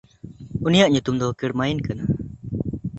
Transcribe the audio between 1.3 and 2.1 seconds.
ᱠᱮᱲᱢᱭᱤᱱ ᱠᱟᱱᱟ᱾